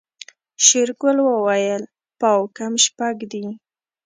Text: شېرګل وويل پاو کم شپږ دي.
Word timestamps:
شېرګل 0.65 1.17
وويل 1.29 1.83
پاو 2.19 2.41
کم 2.57 2.73
شپږ 2.85 3.17
دي. 3.31 3.45